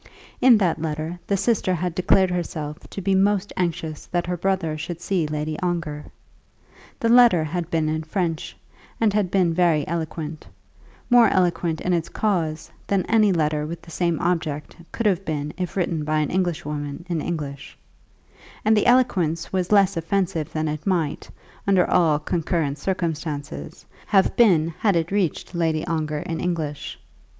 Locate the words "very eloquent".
9.53-10.47